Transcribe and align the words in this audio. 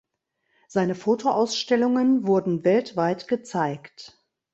Seine 0.67 0.95
Fotoausstellungen 0.95 2.25
wurden 2.25 2.65
weltweit 2.65 3.27
gezeigt. 3.27 4.19